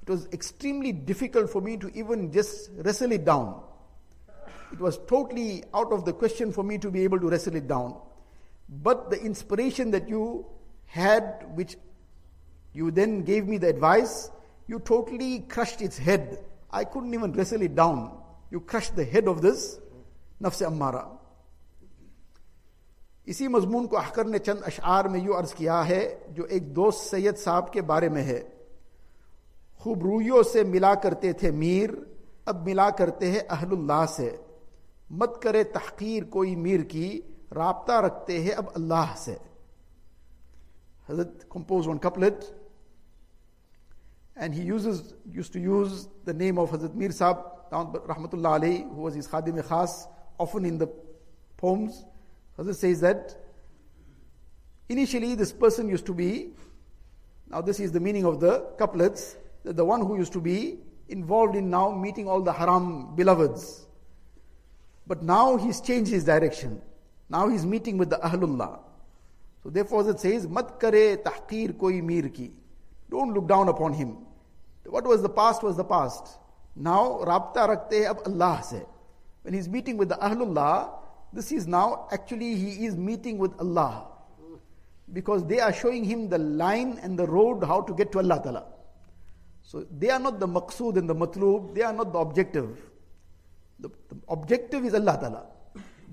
[0.08, 3.62] it was extremely difficult for me to even just wrestle it down.
[4.74, 7.68] It was totally out of the question for me to be able to wrestle it
[7.68, 7.96] down.
[8.68, 10.46] But the inspiration that you
[10.88, 11.78] had, which
[12.74, 14.30] you then gave me the advice,
[14.68, 16.40] you totally crushed its head.
[16.72, 18.18] I couldn't even wrestle it down.
[18.52, 19.80] You crushed the head of this
[20.42, 21.08] nafs ammara.
[23.28, 26.02] इसी मजमून को अहकर ने चंद अशार में you अर्ज किया है
[26.36, 28.40] जो एक दोस्त सैयद साहब के बारे में है
[29.79, 31.91] خوب رویوں سے ملا کرتے تھے میر،
[32.45, 34.37] اب ملا کرتے ہیں اہل اللہ سے۔
[35.11, 37.21] مت کرے تحقیر کوئی میر کی،
[37.55, 39.35] رابطہ رکھتے ہیں اب اللہ سے۔
[41.09, 42.45] Hazrat compose an couplet.
[44.37, 47.37] And he uses use to use the name of Hazrat Mir Sahib
[48.11, 50.07] رحمۃ اللہ علیہ ہو واز از خادم خاص
[50.39, 50.85] often in the
[51.61, 51.91] poems
[52.59, 53.33] Hazrat says that
[54.89, 56.51] initially this person use to be
[57.47, 59.35] now this is the meaning of the couplets
[59.73, 60.79] the one who used to be
[61.09, 63.87] involved in now meeting all the haram beloveds.
[65.07, 66.81] But now he's changed his direction.
[67.31, 68.81] Now he's meeting with the Ahlullah.
[69.63, 72.53] So therefore it says, Mat kare tahqir koi mir ki.
[73.11, 74.19] Don't look down upon him.
[74.85, 76.39] What was the past was the past.
[76.77, 78.83] Now rabta rakte ab Allah se.
[79.43, 80.91] When he's meeting with the Ahlullah,
[81.33, 84.07] this is now actually he is meeting with Allah.
[85.13, 88.41] Because they are showing him the line and the road how to get to Allah
[88.43, 88.67] Ta'ala.
[89.69, 92.81] So they are not the maqsood and the matlub, they are not the objective.
[93.79, 95.47] The, the objective is Allah Ta'ala.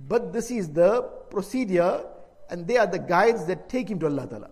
[0.10, 2.04] But this is the procedure
[2.50, 4.50] and they are the guides that take him to Allah Ta'ala.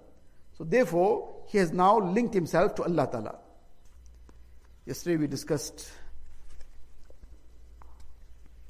[0.57, 3.35] So therefore, he has now linked himself to Allah Ta'ala.
[4.85, 5.91] Yesterday we discussed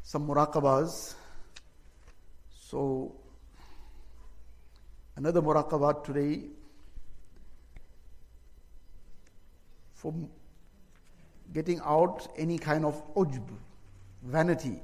[0.02, 1.14] some muraqabas.
[2.72, 3.16] So
[5.16, 6.48] another muraqabah today
[10.04, 10.14] for
[11.54, 13.48] getting out any kind of ujb,
[14.22, 14.82] vanity,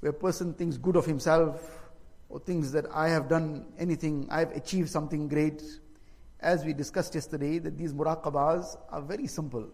[0.00, 1.88] where a person thinks good of himself
[2.28, 5.62] or thinks that I have done anything, I have achieved something great.
[6.40, 9.66] As we discussed yesterday, that these muraqabas are very simple.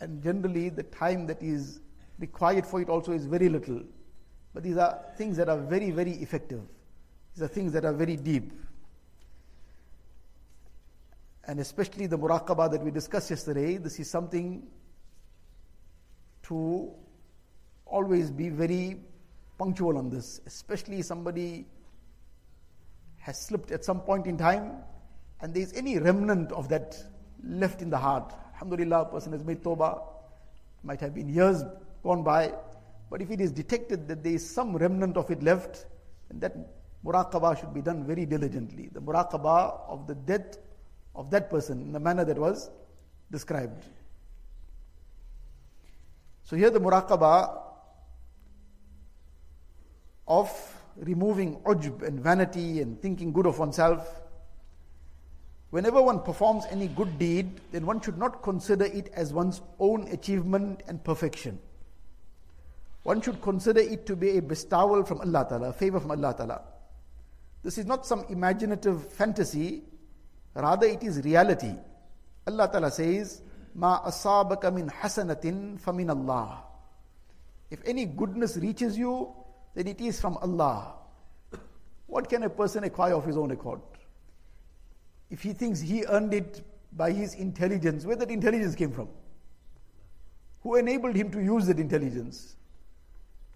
[0.00, 1.80] And generally, the time that is
[2.18, 3.82] required for it also is very little.
[4.52, 6.62] But these are things that are very, very effective.
[7.34, 8.52] These are things that are very deep
[11.48, 14.62] and especially the muraqabah that we discussed yesterday, this is something
[16.42, 16.92] to
[17.86, 19.00] always be very
[19.56, 21.66] punctual on this, especially somebody
[23.16, 24.72] has slipped at some point in time
[25.40, 27.02] and there is any remnant of that
[27.42, 28.34] left in the heart.
[28.52, 30.02] Alhamdulillah, a person has made tawbah,
[30.82, 31.62] might have been years
[32.02, 32.52] gone by,
[33.08, 35.86] but if it is detected that there is some remnant of it left,
[36.28, 36.54] then that
[37.02, 38.90] muraqabah should be done very diligently.
[38.92, 40.58] The muraqabah of the death
[41.18, 42.70] of that person in the manner that was
[43.30, 43.84] described.
[46.44, 47.60] So here the muraqabah
[50.28, 50.50] of
[50.96, 54.06] removing ujb and vanity and thinking good of oneself.
[55.70, 60.08] whenever one performs any good deed, then one should not consider it as one's own
[60.08, 61.58] achievement and perfection.
[63.02, 66.34] One should consider it to be a bestowal from Allah Ta'ala, a favor from Allah
[66.34, 66.62] Ta'ala.
[67.62, 69.82] This is not some imaginative fantasy,
[70.54, 71.74] rather, it is reality.
[72.46, 73.42] Allah Ta'ala says,
[73.74, 76.64] Ma asabaka min hasanatin famin Allah.
[77.70, 79.32] If any goodness reaches you,
[79.74, 80.94] then it is from Allah.
[82.06, 83.80] What can a person acquire of his own accord?
[85.30, 89.08] If he thinks he earned it by his intelligence, where that intelligence came from?
[90.62, 92.56] Who enabled him to use that intelligence?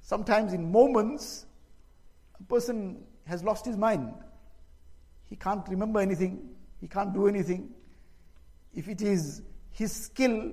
[0.03, 1.47] Sometimes, in moments,
[2.39, 4.13] a person has lost his mind.
[5.25, 6.51] He can't remember anything,
[6.83, 7.71] he can't do anything.
[8.75, 9.41] If it is
[9.71, 10.53] his skill,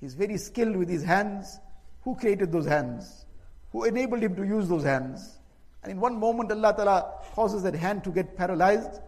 [0.00, 1.58] he's very skilled with his hands.
[2.02, 3.26] Who created those hands?
[3.72, 5.38] Who enabled him to use those hands?
[5.82, 9.00] And in one moment, Allah Ta'ala causes that hand to get paralyzed.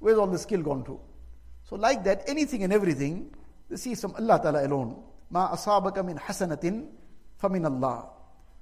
[0.00, 0.98] Where's all the skill gone to?
[1.62, 3.30] So, like that, anything and everything,
[3.70, 5.02] this is from Allah Ta'ala alone.
[5.30, 6.88] Ma asabaka min hasanatin
[7.40, 8.08] famin Allah.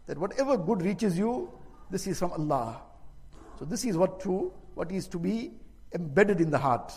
[0.06, 1.50] That whatever good reaches you,
[1.90, 2.82] this is from Allah.
[3.58, 5.52] So, this is what to what is to be
[5.94, 6.92] embedded in the heart.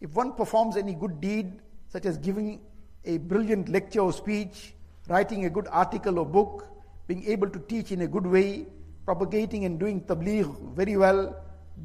[0.00, 2.60] If one performs any good deed, such as giving
[3.04, 4.74] a brilliant lecture or speech,
[5.08, 6.68] writing a good article or book,
[7.06, 8.66] being able to teach in a good way,
[9.04, 11.36] propagating and doing tabligh very well,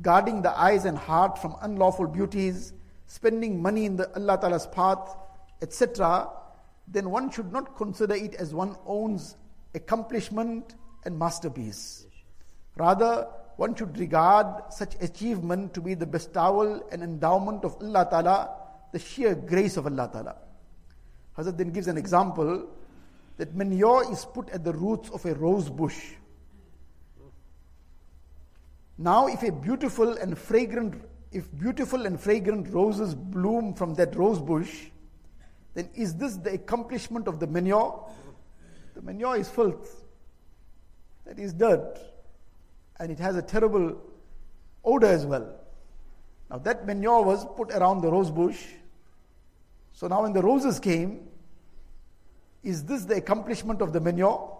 [0.02, 2.74] guarding the eyes and heart from unlawful beauties,
[3.06, 5.16] spending money in the Allah Ta'ala's path,
[5.62, 6.30] etc.,
[6.88, 9.38] then one should not consider it as one owns
[9.76, 12.06] accomplishment and masterpiece.
[12.76, 13.28] Rather,
[13.62, 18.50] one should regard such achievement to be the bestowal and endowment of Allah Ta'ala,
[18.92, 20.36] the sheer grace of Allah Ta'ala.
[21.38, 22.68] Hazrat then gives an example
[23.38, 26.14] that manure is put at the roots of a rose bush.
[28.98, 31.00] Now, if a beautiful and fragrant,
[31.32, 34.88] if beautiful and fragrant roses bloom from that rose bush,
[35.76, 38.10] then is this the accomplishment of the manure?
[38.96, 40.04] The manure is filth.
[41.26, 42.11] That is dirt.
[43.02, 44.00] And it has a terrible
[44.86, 45.56] odor as well.
[46.52, 48.64] Now, that manure was put around the rose bush.
[49.94, 51.28] So now, when the roses came,
[52.62, 54.56] is this the accomplishment of the manure?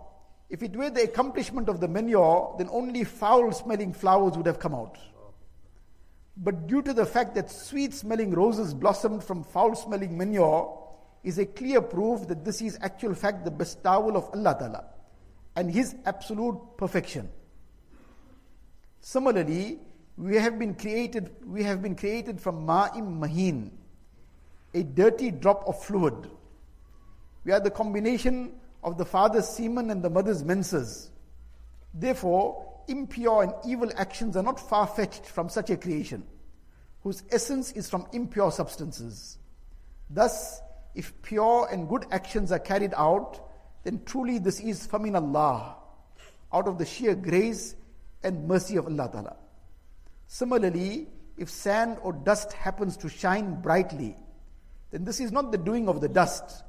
[0.50, 4.58] If it were the accomplishment of the manure, then only foul smelling flowers would have
[4.58, 4.98] come out.
[6.36, 10.80] But due to the fact that sweet smelling roses blossomed from foul smelling manure,
[11.24, 14.86] is a clear proof that this is actual fact the bestowal of Allah Ta'ala
[15.56, 17.30] and His absolute perfection.
[19.02, 19.80] Similarly,
[20.16, 23.72] we have been created, we have been created from ma'im mahin,
[24.74, 26.30] a dirty drop of fluid.
[27.44, 31.10] We are the combination of the father's semen and the mother's menses.
[31.94, 36.24] Therefore, impure and evil actions are not far fetched from such a creation,
[37.02, 39.40] whose essence is from impure substances.
[40.10, 40.62] Thus,
[40.94, 43.40] if pure and good actions are carried out,
[43.84, 45.78] then truly this is famin Allah,
[46.54, 47.76] out of the sheer grace
[48.24, 49.36] and mercy of Allah Ta'ala.
[50.28, 51.08] Similarly,
[51.38, 54.16] if sand or dust happens to shine brightly,
[54.92, 56.64] then this is not the doing of the dust,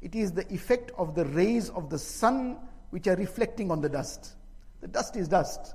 [0.00, 2.58] it is the effect of the rays of the sun
[2.90, 4.34] which are reflecting on the dust.
[4.80, 5.74] The dust is dust.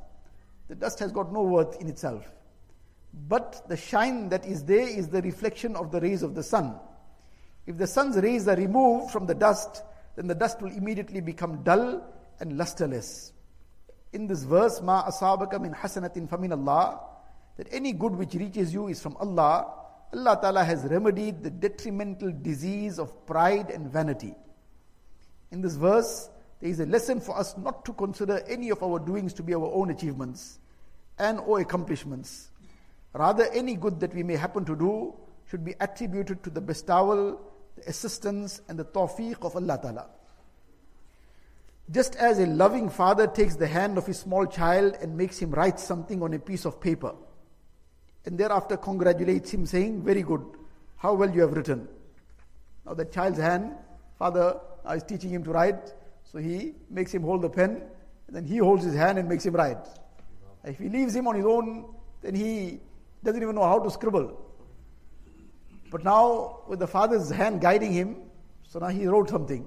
[0.67, 2.31] The dust has got no worth in itself.
[3.27, 6.75] But the shine that is there is the reflection of the rays of the sun.
[7.65, 9.83] If the sun's rays are removed from the dust,
[10.15, 12.03] then the dust will immediately become dull
[12.39, 13.31] and lusterless.
[14.12, 17.00] In this verse, Ma asabaka min hasanatin famin Allah,
[17.58, 19.72] that any good which reaches you is from Allah,
[20.13, 24.34] Allah Ta'ala has remedied the detrimental disease of pride and vanity.
[25.52, 29.00] In this verse, there is a lesson for us not to consider any of our
[29.00, 30.60] doings to be our own achievements
[31.17, 32.50] and or accomplishments.
[33.13, 35.13] Rather, any good that we may happen to do
[35.50, 37.39] should be attributed to the bestowal,
[37.76, 40.06] the assistance, and the tawfiq of Allah Ta'ala.
[41.91, 45.52] Just as a loving father takes the hand of his small child and makes him
[45.52, 47.15] write something on a piece of paper
[48.26, 50.43] and thereafter congratulates him, saying, Very good,
[50.97, 51.88] how well you have written.
[52.86, 53.74] Now, the child's hand,
[54.18, 54.59] father
[54.93, 55.93] is teaching him to write,
[56.24, 57.82] so he makes him hold the pen,
[58.28, 59.86] and then he holds his hand and makes him write.
[60.63, 61.86] If he leaves him on his own,
[62.22, 62.80] then he
[63.24, 64.39] doesn't even know how to scribble.
[65.89, 68.18] But now, with the father's hand guiding him,
[68.63, 69.66] so now he wrote something.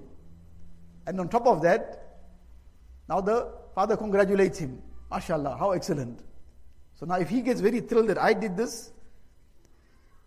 [1.06, 2.01] And on top of that,
[3.08, 4.80] now the father congratulates him.
[5.10, 6.20] MashaAllah, how excellent.
[6.94, 8.92] So now if he gets very thrilled that I did this,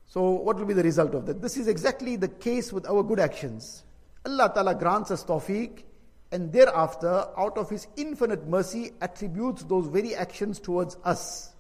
[0.07, 1.41] so what will be the result of that?
[1.41, 3.83] This is exactly the case with our good actions.
[4.25, 5.83] Allah Ta'ala grants us tawfiq
[6.31, 11.51] and thereafter, out of His infinite mercy, attributes those very actions towards us.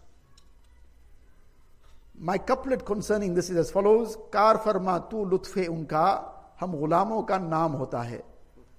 [2.17, 6.25] My couplet concerning this is as follows Kar farma tu lutfe unka
[6.57, 8.21] hum gulamo ka naam hota hai.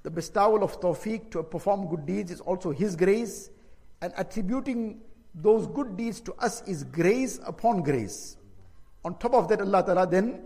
[0.06, 3.50] The bestowal of tawfiq to perform good deeds is also His grace,
[4.00, 5.00] and attributing
[5.34, 8.36] those good deeds to us is grace upon grace.
[9.04, 10.44] On top of that, Allah Ta'ala then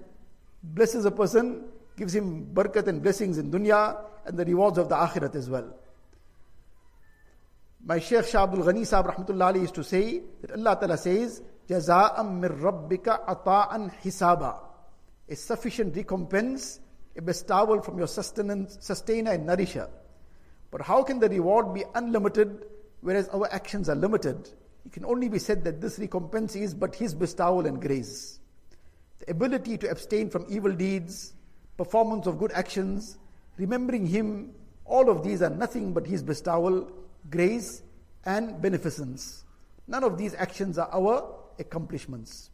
[0.62, 4.94] blesses a person, gives him barakat and blessings in dunya and the rewards of the
[4.94, 5.74] akhirat as well.
[7.84, 12.40] My Shaykh Shah Abdul Ghani Sahib Rahmatullah used to say that Allah Ta'ala says, Jaza'am
[12.40, 14.56] mir rabbika ata'an hisaba.
[15.28, 16.80] A sufficient recompense,
[17.16, 19.88] a bestowal from your sustainer and nourisher.
[20.70, 22.64] But how can the reward be unlimited
[23.00, 24.48] whereas our actions are limited?
[24.86, 28.38] It can only be said that this recompense is but His bestowal and grace.
[29.18, 31.34] The ability to abstain from evil deeds,
[31.76, 33.18] performance of good actions,
[33.58, 34.52] remembering Him,
[34.84, 36.90] all of these are nothing but His bestowal,
[37.30, 37.82] grace,
[38.24, 39.44] and beneficence.
[39.86, 42.49] None of these actions are our accomplishments.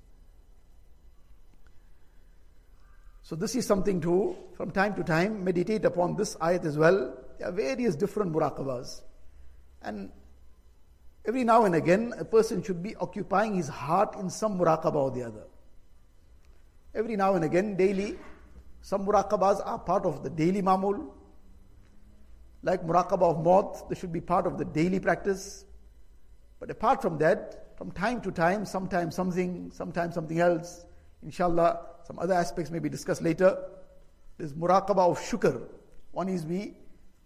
[3.27, 7.13] So, this is something to, from time to time, meditate upon this ayat as well.
[7.41, 9.03] There are various different muraqabas.
[9.83, 10.13] And
[11.27, 15.11] every now and again, a person should be occupying his heart in some muraqabah or
[15.11, 15.43] the other.
[16.95, 18.17] Every now and again, daily,
[18.83, 21.09] some muraqabahs are part of the daily mamul.
[22.63, 25.65] Like muraqabah of maut, they should be part of the daily practice.
[26.61, 30.87] But apart from that, from time to time, sometimes something, sometimes something else,
[31.25, 33.59] inshallah, some other aspects may be discussed later.
[34.39, 35.61] There's muraqabah of shukr.
[36.13, 36.75] One is we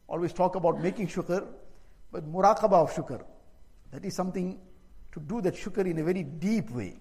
[0.08, 1.46] always talk about making shukr,
[2.10, 3.22] but muraqabah of shukr.
[3.92, 4.58] That is something
[5.12, 6.98] to do that shukr in a very deep way.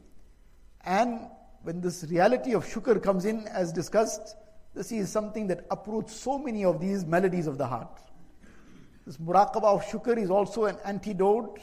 [0.84, 1.22] And
[1.64, 4.36] when this reality of shukr comes in, as discussed,
[4.76, 8.02] this is something that uproots so many of these melodies of the heart.
[9.06, 11.62] This muraqabah of shukr is also an antidote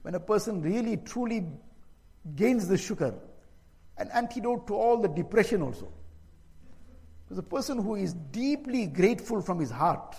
[0.00, 1.46] when a person really truly
[2.36, 3.14] gains the shukr.
[4.02, 5.88] An antidote to all the depression also.
[7.24, 10.16] Because a person who is deeply grateful from his heart,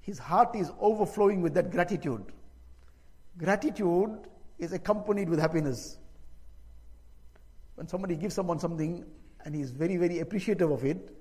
[0.00, 2.24] his heart is overflowing with that gratitude.
[3.36, 4.20] Gratitude
[4.58, 5.98] is accompanied with happiness.
[7.74, 9.04] When somebody gives someone something
[9.44, 11.14] and he is very, very appreciative of it,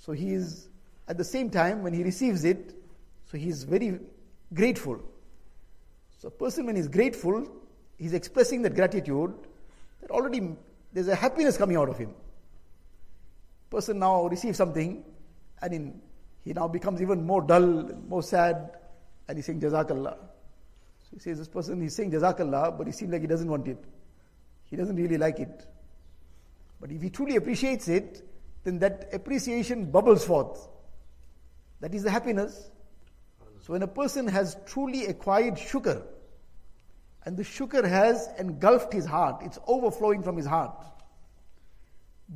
[0.00, 0.68] so he is,
[1.06, 2.74] at the same time, when he receives it,
[3.30, 4.00] so he is very
[4.54, 5.02] grateful.
[6.18, 7.46] So a person when he is grateful,
[7.98, 9.34] he is expressing that gratitude,
[10.00, 10.56] that already
[10.94, 12.14] there's a happiness coming out of him.
[13.68, 15.04] Person now receives something,
[15.60, 16.00] and in,
[16.44, 18.70] he now becomes even more dull, more sad,
[19.26, 20.16] and he's saying Jazakallah.
[20.16, 23.66] So he says this person is saying Jazakallah, but he seems like he doesn't want
[23.66, 23.84] it.
[24.70, 25.66] He doesn't really like it.
[26.80, 28.22] But if he truly appreciates it,
[28.62, 30.68] then that appreciation bubbles forth.
[31.80, 32.70] That is the happiness.
[33.62, 36.02] So when a person has truly acquired shukr,
[37.26, 40.84] and the shukr has engulfed his heart, it's overflowing from his heart,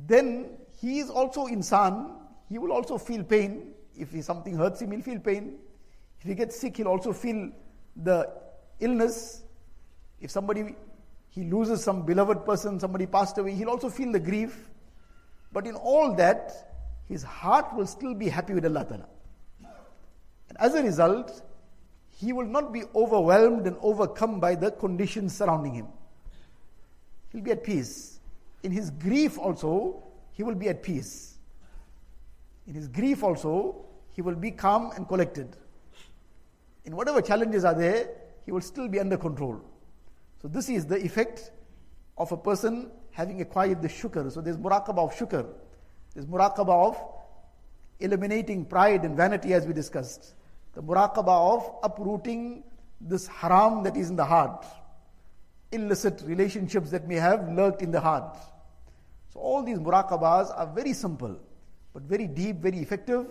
[0.07, 2.15] then he is also insan,
[2.47, 3.73] he will also feel pain.
[3.97, 5.57] If something hurts him, he'll feel pain.
[6.19, 7.51] If he gets sick, he'll also feel
[7.95, 8.29] the
[8.79, 9.43] illness.
[10.21, 10.75] If somebody
[11.31, 14.69] he loses some beloved person, somebody passed away, he'll also feel the grief.
[15.51, 16.73] But in all that,
[17.07, 19.07] his heart will still be happy with Allah Ta'ala.
[20.49, 21.41] And as a result,
[22.19, 25.87] he will not be overwhelmed and overcome by the conditions surrounding him.
[27.31, 28.19] He'll be at peace.
[28.61, 30.03] In his grief also,
[30.33, 31.37] he will be at peace.
[32.67, 35.55] In his grief also, he will be calm and collected.
[36.83, 38.09] In whatever challenges are there,
[38.45, 39.61] he will still be under control.
[40.41, 41.51] So this is the effect
[42.17, 44.29] of a person having acquired the shukr.
[44.29, 45.47] So there's muraqabah of shukr.
[46.13, 47.01] There's muraqabah of
[48.01, 50.33] eliminating pride and vanity as we discussed.
[50.79, 52.63] The muraqabah of uprooting
[53.01, 54.65] this haram that is in the heart.
[55.73, 58.37] Illicit relationships that may have lurked in the heart.
[59.33, 61.37] So all these muraqabahs are very simple,
[61.93, 63.25] but very deep, very effective,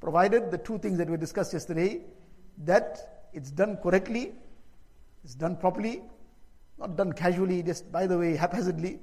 [0.00, 2.00] provided the two things that we discussed yesterday,
[2.64, 4.32] that it's done correctly,
[5.22, 6.02] it's done properly,
[6.80, 8.98] not done casually, just by the way, haphazardly,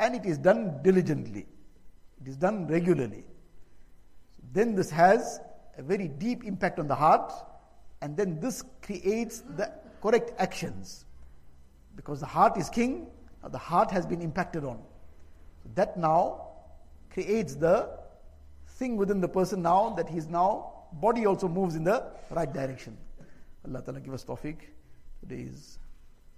[0.00, 1.46] and it is done diligently.
[2.20, 3.22] It is done regularly.
[4.52, 5.38] Then this has
[5.78, 7.32] a very deep impact on the heart,
[8.02, 9.72] and then this creates the
[10.02, 11.04] correct actions.
[11.94, 13.08] Because the heart is king,
[13.50, 14.82] the heart has been impacted on.
[15.62, 16.48] So that now
[17.10, 17.88] creates the
[18.78, 22.96] thing within the person now that he's now, body also moves in the right direction.
[23.66, 24.56] Allah Ta'ala give us tawfiq.
[25.20, 25.78] Today is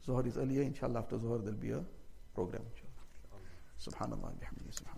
[0.07, 1.85] Zuhur is earlier, inshallah after Zuhur there'll be a
[2.35, 2.63] program.
[2.73, 4.17] Inshallah.
[4.17, 4.98] Subhanallah, bihamdihi.